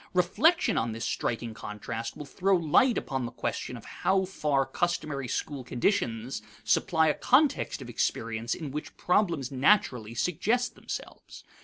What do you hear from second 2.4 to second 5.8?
light upon the question of how far customary school